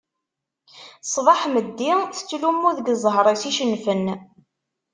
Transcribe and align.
Ṣṣbeḥ 1.07 1.41
meddi 1.53 1.91
tettlummu 2.13 2.71
deg 2.77 2.87
zzher-is 3.01 3.43
icennfen. 3.49 4.05